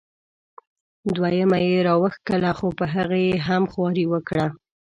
دویمه 1.15 1.57
یې 1.67 1.77
را 1.87 1.95
وښکله 2.01 2.51
خو 2.57 2.67
په 2.77 2.85
هغې 2.93 3.21
یې 3.29 3.35
هم 3.47 3.63
خواري 3.71 4.05
وکړه. 4.09 4.45